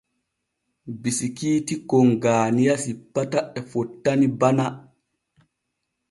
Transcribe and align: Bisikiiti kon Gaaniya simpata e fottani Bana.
Bisikiiti 1.01 1.73
kon 1.89 2.09
Gaaniya 2.23 2.75
simpata 2.83 3.39
e 3.57 3.59
fottani 3.71 4.27
Bana. 4.39 4.65